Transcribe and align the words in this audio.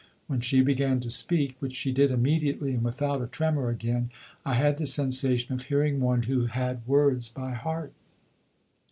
When 0.25 0.41
she 0.41 0.63
began 0.63 0.99
to 1.01 1.11
speak, 1.11 1.57
which 1.59 1.75
she 1.75 1.91
did 1.91 2.09
immediately 2.09 2.73
and 2.73 2.83
without 2.83 3.21
a 3.21 3.27
tremor, 3.27 3.69
again 3.69 4.09
I 4.43 4.55
had 4.55 4.77
the 4.77 4.87
sensation 4.87 5.53
of 5.53 5.61
hearing 5.65 5.99
one 5.99 6.23
who 6.23 6.47
had 6.47 6.81
words 6.87 7.29
by 7.29 7.53
heart. 7.53 7.93